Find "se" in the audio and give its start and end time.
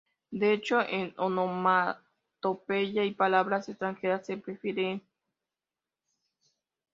4.25-4.35